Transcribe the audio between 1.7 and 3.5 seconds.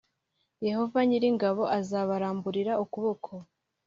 azabaramburira ukuboko